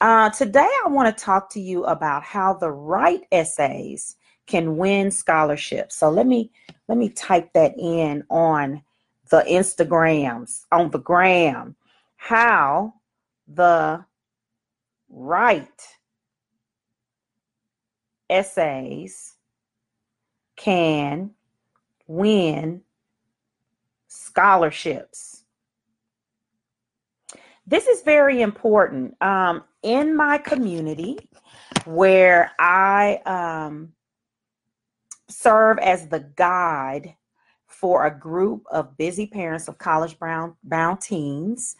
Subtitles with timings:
[0.00, 4.16] Uh, today, I want to talk to you about how the right essays
[4.48, 5.94] can win scholarships.
[5.94, 6.50] So let me
[6.88, 8.82] let me type that in on
[9.30, 11.76] the Instagrams, on the gram,
[12.16, 12.94] how
[13.48, 14.04] the
[15.08, 15.82] right
[18.28, 19.36] essays
[20.56, 21.30] can
[22.06, 22.82] win
[24.08, 25.44] scholarships.
[27.66, 29.20] This is very important.
[29.22, 31.16] Um, in my community,
[31.84, 33.92] where I um,
[35.28, 37.14] serve as the guide
[37.80, 41.76] for a group of busy parents of college bound, bound teens.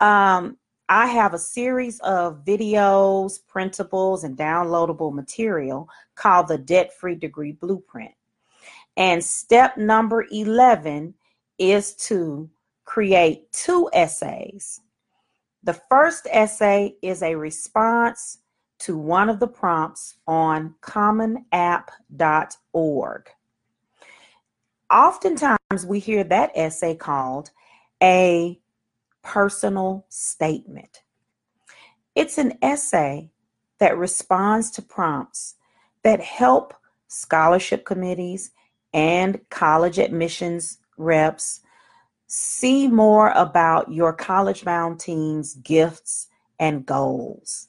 [0.00, 0.56] Um,
[0.88, 7.52] I have a series of videos, printables, and downloadable material called the Debt Free Degree
[7.52, 8.12] Blueprint.
[8.96, 11.14] And step number 11
[11.58, 12.48] is to
[12.84, 14.80] create two essays.
[15.62, 18.38] The first essay is a response
[18.80, 23.30] to one of the prompts on commonapp.org
[24.94, 27.50] oftentimes we hear that essay called
[28.02, 28.58] a
[29.22, 31.02] personal statement.
[32.14, 33.30] It's an essay
[33.80, 35.56] that responds to prompts
[36.04, 36.74] that help
[37.08, 38.52] scholarship committees
[38.92, 41.60] and college admissions reps
[42.28, 46.28] see more about your college bound team's gifts
[46.58, 47.68] and goals.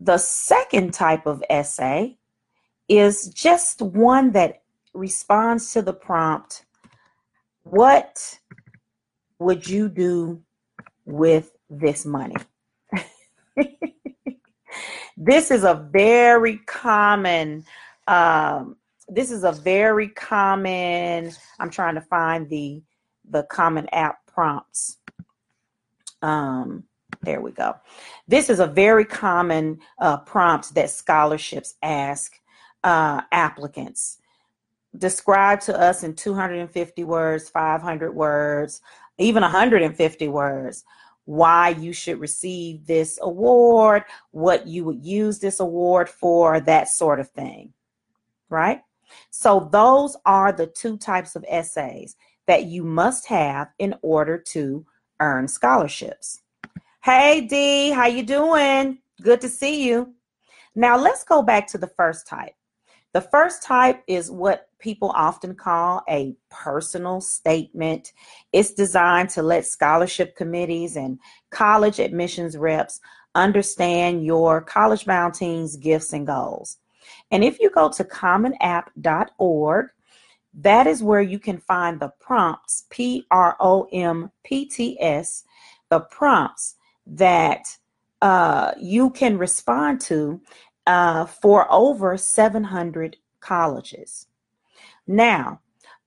[0.00, 2.18] The second type of essay
[2.88, 4.61] is just one that
[4.94, 6.64] responds to the prompt,
[7.62, 8.38] what
[9.38, 10.42] would you do
[11.04, 12.36] with this money?
[15.16, 17.64] this is a very common
[18.06, 18.76] um,
[19.08, 21.30] this is a very common
[21.60, 22.82] i'm trying to find the
[23.28, 24.98] the common app prompts.
[26.20, 26.84] Um,
[27.22, 27.74] there we go.
[28.26, 32.38] This is a very common uh, prompt that scholarships ask
[32.84, 34.18] uh, applicants
[34.98, 38.80] describe to us in 250 words, 500 words,
[39.18, 40.84] even 150 words
[41.24, 47.20] why you should receive this award, what you would use this award for, that sort
[47.20, 47.72] of thing.
[48.48, 48.82] Right?
[49.30, 52.16] So, those are the two types of essays
[52.46, 54.84] that you must have in order to
[55.20, 56.40] earn scholarships.
[57.02, 58.98] Hey D, how you doing?
[59.20, 60.14] Good to see you.
[60.74, 62.54] Now let's go back to the first type.
[63.12, 68.12] The first type is what people often call a personal statement.
[68.52, 71.18] It's designed to let scholarship committees and
[71.50, 73.00] college admissions reps
[73.34, 76.78] understand your college bound team's gifts and goals.
[77.30, 79.86] And if you go to commonapp.org,
[80.54, 85.44] that is where you can find the prompts, P R O M P T S,
[85.88, 87.76] the prompts that
[88.20, 90.40] uh, you can respond to
[90.86, 94.26] uh, for over 700 colleges.
[95.06, 95.60] Now,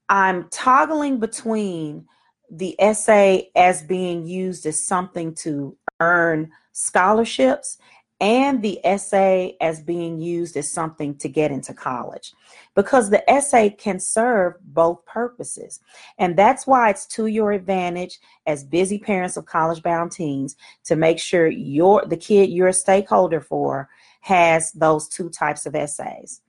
[0.09, 2.05] I'm toggling between
[2.49, 7.77] the essay as being used as something to earn scholarships
[8.21, 12.33] and the essay as being used as something to get into college
[12.73, 15.81] because the essay can serve both purposes
[16.17, 20.95] and that's why it's to your advantage as busy parents of college bound teens to
[20.95, 23.89] make sure your the kid you're a stakeholder for
[24.25, 26.41] has those two types of essays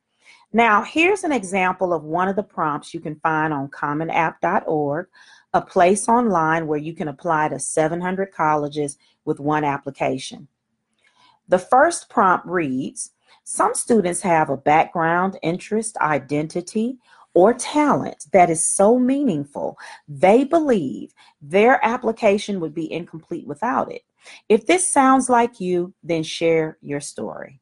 [0.53, 5.09] now, here's an example of one of the prompts you can find on commonapp.org,
[5.53, 10.49] a place online where you can apply to 700 colleges with one application.
[11.49, 13.11] The first prompt reads
[13.45, 16.99] Some students have a background, interest, identity,
[17.35, 19.77] or talent that is so meaningful,
[20.09, 21.13] they believe
[21.43, 24.05] their application would be incomplete without it.
[24.49, 27.61] If this sounds like you, then share your story.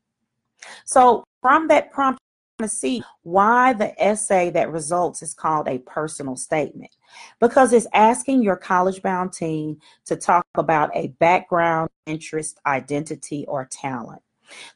[0.85, 2.21] So, from that prompt,
[2.61, 6.95] to see why the essay that results is called a personal statement
[7.41, 13.69] because it's asking your college bound teen to talk about a background, interest, identity, or
[13.71, 14.23] talent.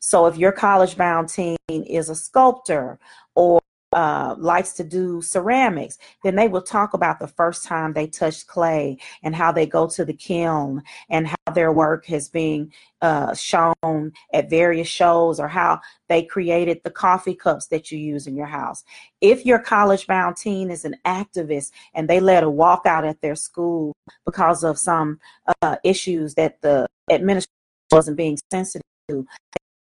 [0.01, 2.99] So if your college bound teen is a sculptor
[3.37, 3.61] or
[3.93, 8.47] uh, likes to do ceramics, then they will talk about the first time they touched
[8.47, 12.71] clay and how they go to the kiln and how their work has been
[13.01, 18.27] uh, shown at various shows or how they created the coffee cups that you use
[18.27, 18.85] in your house.
[19.21, 23.37] If your college bound teen is an activist and they let a walkout at their
[23.37, 23.95] school
[24.27, 25.19] because of some
[25.63, 27.53] uh, issues that the administration
[27.91, 29.27] wasn't being sensitive to,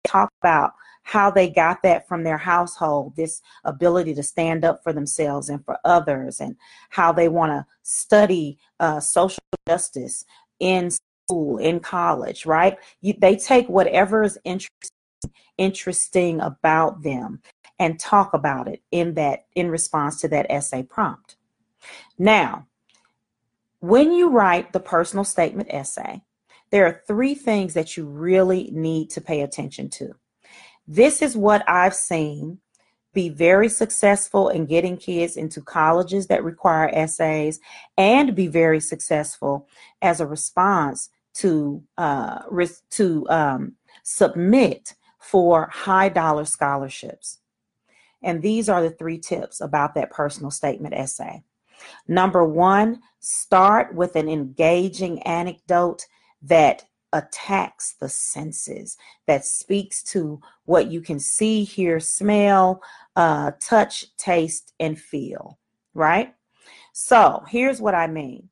[0.06, 0.72] talk about
[1.06, 5.64] how they got that from their household, this ability to stand up for themselves and
[5.64, 6.56] for others, and
[6.90, 9.38] how they want to study uh, social
[9.68, 10.24] justice
[10.58, 12.76] in school, in college, right?
[13.02, 14.90] You, they take whatever is interesting,
[15.56, 17.40] interesting about them
[17.78, 21.36] and talk about it in that in response to that essay prompt.
[22.18, 22.66] Now,
[23.78, 26.22] when you write the personal statement essay,
[26.70, 30.16] there are three things that you really need to pay attention to.
[30.86, 32.60] This is what I've seen
[33.16, 37.60] be very successful in getting kids into colleges that require essays
[37.96, 39.66] and be very successful
[40.02, 42.40] as a response to uh,
[42.90, 43.72] to um,
[44.02, 47.38] submit for high dollar scholarships.
[48.22, 51.42] And these are the three tips about that personal statement essay.
[52.06, 56.06] Number one, start with an engaging anecdote
[56.42, 62.82] that attacks the senses, that speaks to what you can see, hear, smell,
[63.14, 65.58] uh, touch, taste, and feel,
[65.94, 66.34] right?
[66.92, 68.48] So here's what I mean.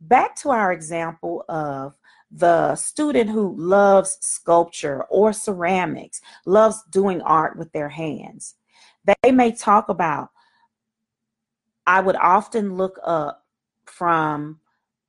[0.00, 1.94] Back to our example of
[2.30, 8.56] the student who loves sculpture or ceramics, loves doing art with their hands.
[9.22, 10.30] They may talk about,
[11.86, 13.44] I would often look up
[13.86, 14.60] from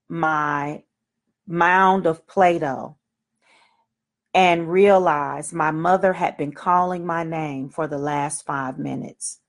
[0.07, 0.83] my
[1.47, 2.97] mound of Play Doh
[4.33, 9.39] and realized my mother had been calling my name for the last five minutes.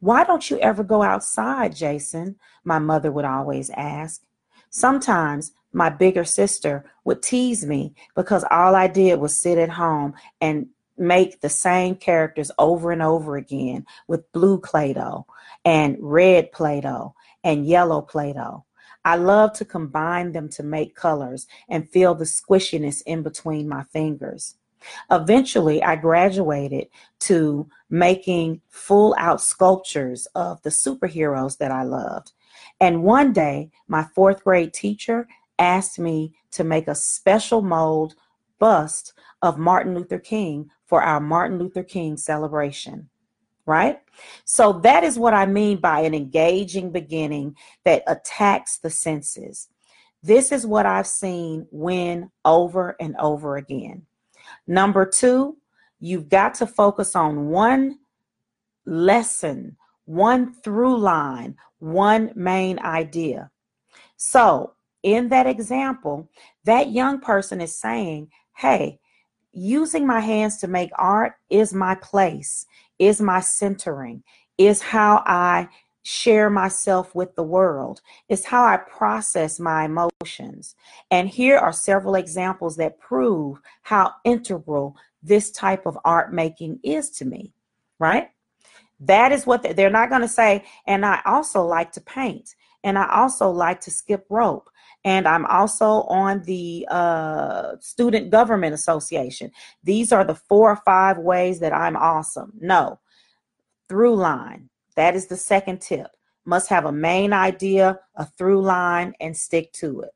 [0.00, 2.36] Why don't you ever go outside, Jason?
[2.64, 4.22] My mother would always ask.
[4.70, 10.14] Sometimes my bigger sister would tease me because all I did was sit at home
[10.40, 15.26] and make the same characters over and over again with blue Play Doh
[15.64, 17.14] and red Play Doh
[17.44, 18.64] and yellow Play Doh.
[19.04, 23.84] I love to combine them to make colors and feel the squishiness in between my
[23.84, 24.56] fingers.
[25.10, 26.88] Eventually, I graduated
[27.20, 32.32] to making full out sculptures of the superheroes that I loved.
[32.80, 38.14] And one day, my fourth grade teacher asked me to make a special mold
[38.58, 39.12] bust
[39.42, 43.09] of Martin Luther King for our Martin Luther King celebration
[43.70, 44.00] right?
[44.44, 49.68] So that is what I mean by an engaging beginning that attacks the senses.
[50.24, 54.06] This is what I've seen win over and over again.
[54.66, 55.56] Number two,
[56.00, 58.00] you've got to focus on one
[58.86, 63.52] lesson, one through line, one main idea.
[64.16, 64.74] So,
[65.04, 66.28] in that example,
[66.64, 68.98] that young person is saying, Hey,
[69.52, 72.66] using my hands to make art is my place,
[73.00, 74.22] is my centering,
[74.58, 75.68] is how I
[76.02, 80.76] share myself with the world, is how I process my emotions.
[81.10, 87.10] And here are several examples that prove how integral this type of art making is
[87.10, 87.52] to me,
[87.98, 88.28] right?
[89.00, 90.64] That is what they're not going to say.
[90.86, 92.54] And I also like to paint,
[92.84, 94.70] and I also like to skip rope.
[95.04, 99.50] And I'm also on the uh, Student Government Association.
[99.82, 102.52] These are the four or five ways that I'm awesome.
[102.60, 103.00] No,
[103.88, 104.68] through line.
[104.96, 106.08] That is the second tip.
[106.44, 110.10] Must have a main idea, a through line, and stick to it.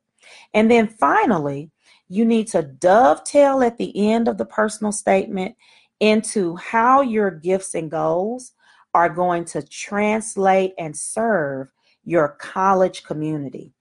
[0.53, 1.71] And then finally,
[2.09, 5.57] you need to dovetail at the end of the personal statement
[6.01, 8.53] into how your gifts and goals
[8.93, 11.69] are going to translate and serve
[12.05, 13.73] your college community,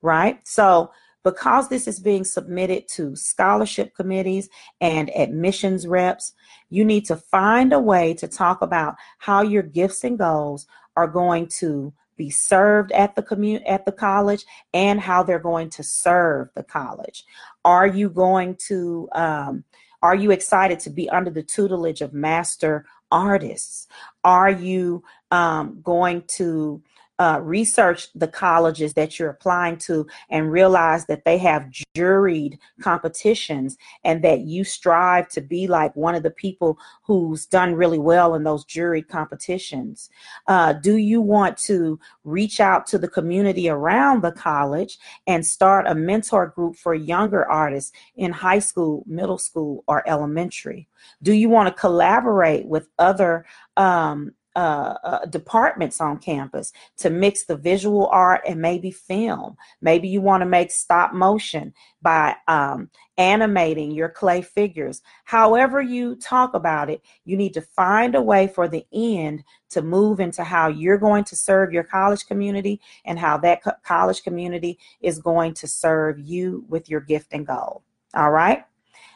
[0.00, 0.46] right?
[0.46, 0.92] So,
[1.24, 4.48] because this is being submitted to scholarship committees
[4.80, 6.32] and admissions reps,
[6.68, 10.66] you need to find a way to talk about how your gifts and goals
[10.96, 15.70] are going to be served at the community at the college and how they're going
[15.70, 17.24] to serve the college.
[17.64, 19.64] Are you going to um,
[20.02, 23.86] are you excited to be under the tutelage of master artists?
[24.24, 26.82] Are you um, going to
[27.22, 33.78] uh, research the colleges that you're applying to and realize that they have juried competitions
[34.02, 38.34] and that you strive to be like one of the people who's done really well
[38.34, 40.10] in those juried competitions?
[40.48, 44.98] Uh, do you want to reach out to the community around the college
[45.28, 50.88] and start a mentor group for younger artists in high school, middle school, or elementary?
[51.22, 57.44] Do you want to collaborate with other um, uh, uh, departments on campus to mix
[57.44, 59.56] the visual art and maybe film.
[59.80, 65.02] Maybe you want to make stop motion by um, animating your clay figures.
[65.24, 69.80] However, you talk about it, you need to find a way for the end to
[69.80, 74.22] move into how you're going to serve your college community and how that co- college
[74.22, 77.82] community is going to serve you with your gift and goal.
[78.14, 78.64] All right.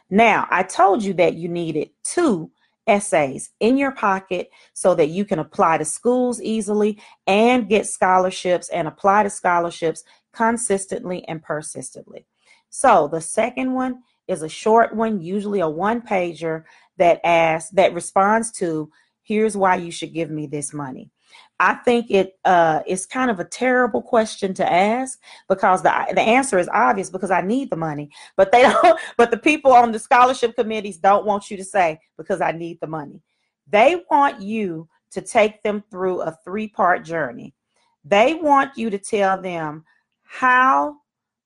[0.08, 2.50] Now, I told you that you needed two
[2.86, 8.68] essays in your pocket so that you can apply to schools easily and get scholarships
[8.68, 12.26] and apply to scholarships consistently and persistently.
[12.70, 16.64] So the second one is a short one, usually a one pager
[16.98, 18.90] that asks that responds to
[19.22, 21.10] here's why you should give me this money.
[21.58, 26.20] I think it uh, is kind of a terrible question to ask because the the
[26.20, 29.00] answer is obvious because I need the money, but they don't.
[29.16, 32.78] But the people on the scholarship committees don't want you to say because I need
[32.80, 33.22] the money.
[33.68, 37.54] They want you to take them through a three part journey.
[38.04, 39.84] They want you to tell them
[40.22, 40.96] how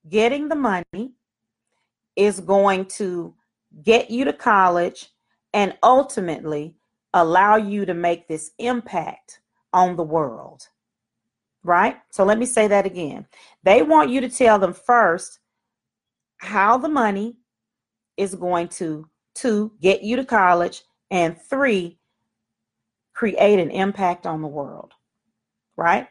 [0.09, 1.12] getting the money
[2.17, 3.35] is going to
[3.85, 5.11] get you to college
[5.55, 6.75] and ultimately
[7.14, 9.40] allow you to make this impact
[9.73, 10.69] on the world.
[11.62, 11.97] Right?
[12.11, 13.27] So let me say that again.
[13.62, 15.41] They want you to tell them first
[16.39, 17.37] how the money
[18.17, 21.99] is going to two get you to college and three
[23.12, 24.93] create an impact on the world.
[25.77, 26.09] Right?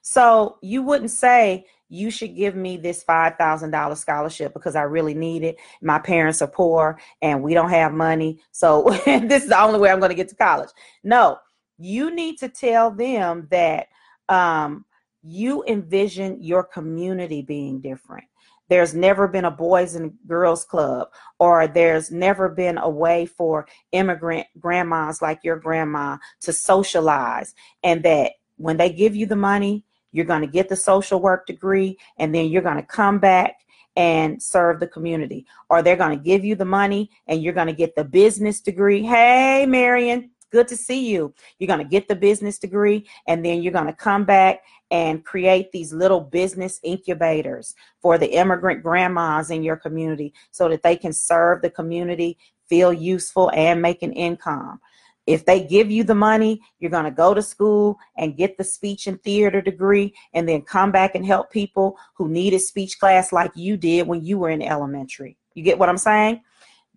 [0.00, 5.44] So you wouldn't say you should give me this $5,000 scholarship because I really need
[5.44, 5.56] it.
[5.80, 8.40] My parents are poor and we don't have money.
[8.50, 10.70] So this is the only way I'm going to get to college.
[11.04, 11.38] No,
[11.78, 13.88] you need to tell them that
[14.28, 14.84] um,
[15.22, 18.24] you envision your community being different.
[18.68, 23.68] There's never been a boys and girls club, or there's never been a way for
[23.92, 27.54] immigrant grandmas like your grandma to socialize,
[27.84, 31.46] and that when they give you the money, you're going to get the social work
[31.46, 33.60] degree, and then you're going to come back
[33.96, 35.46] and serve the community.
[35.70, 38.60] Or they're going to give you the money and you're going to get the business
[38.60, 39.02] degree.
[39.02, 41.34] Hey, Marion, good to see you.
[41.58, 45.24] You're going to get the business degree and then you're going to come back and
[45.24, 50.96] create these little business incubators for the immigrant grandmas in your community so that they
[50.96, 52.38] can serve the community,
[52.68, 54.80] feel useful, and make an income.
[55.26, 58.64] If they give you the money, you're going to go to school and get the
[58.64, 63.32] speech and theater degree and then come back and help people who needed speech class
[63.32, 65.36] like you did when you were in elementary.
[65.54, 66.42] You get what I'm saying?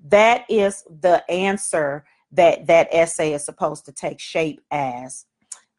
[0.07, 5.25] That is the answer that that essay is supposed to take shape as.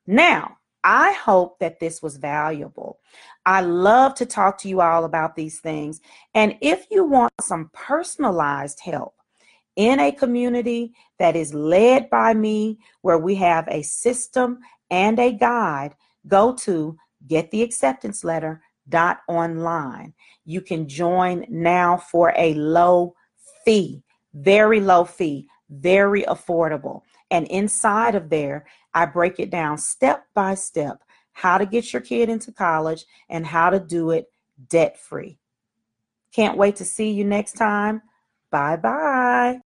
[0.06, 2.98] Now, I hope that this was valuable.
[3.44, 6.00] I love to talk to you all about these things.
[6.34, 9.14] And if you want some personalized help
[9.76, 15.32] in a community that is led by me, where we have a system and a
[15.32, 15.94] guide,
[16.26, 20.14] go to get the acceptance letter dot online.
[20.44, 23.14] You can join now for a low
[23.64, 24.02] fee,
[24.34, 27.02] very low fee very affordable.
[27.30, 32.02] And inside of there, I break it down step by step how to get your
[32.02, 34.30] kid into college and how to do it
[34.68, 35.38] debt free.
[36.32, 38.02] Can't wait to see you next time.
[38.50, 39.60] Bye bye.